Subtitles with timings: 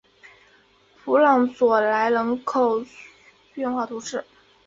[0.97, 2.83] 普朗佐莱人口
[3.53, 4.25] 变化图示